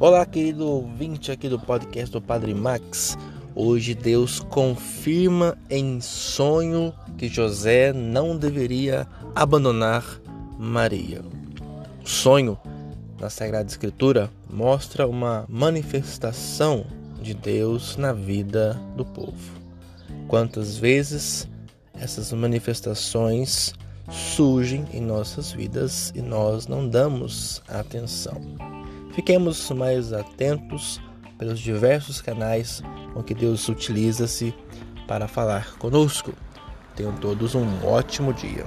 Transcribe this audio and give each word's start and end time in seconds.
Olá, 0.00 0.24
querido 0.24 0.66
ouvinte 0.66 1.30
aqui 1.30 1.46
do 1.46 1.58
podcast 1.58 2.10
do 2.10 2.22
Padre 2.22 2.54
Max. 2.54 3.18
Hoje 3.54 3.94
Deus 3.94 4.40
confirma 4.40 5.58
em 5.68 6.00
sonho 6.00 6.90
que 7.18 7.28
José 7.28 7.92
não 7.92 8.34
deveria 8.34 9.06
abandonar 9.34 10.02
Maria. 10.58 11.20
O 12.02 12.08
sonho 12.08 12.58
na 13.20 13.28
Sagrada 13.28 13.68
Escritura 13.68 14.30
mostra 14.48 15.06
uma 15.06 15.44
manifestação 15.46 16.86
de 17.20 17.34
Deus 17.34 17.98
na 17.98 18.14
vida 18.14 18.80
do 18.96 19.04
povo. 19.04 19.52
Quantas 20.26 20.78
vezes 20.78 21.46
essas 21.92 22.32
manifestações 22.32 23.74
surgem 24.10 24.86
em 24.94 25.02
nossas 25.02 25.52
vidas 25.52 26.10
e 26.14 26.22
nós 26.22 26.66
não 26.66 26.88
damos 26.88 27.62
atenção. 27.68 28.79
Fiquemos 29.12 29.70
mais 29.70 30.12
atentos 30.12 31.00
pelos 31.38 31.58
diversos 31.58 32.20
canais 32.20 32.82
com 33.12 33.22
que 33.22 33.34
Deus 33.34 33.68
utiliza-se 33.68 34.54
para 35.08 35.26
falar 35.26 35.74
conosco. 35.76 36.32
Tenham 36.94 37.14
todos 37.16 37.54
um 37.54 37.66
ótimo 37.84 38.32
dia. 38.32 38.64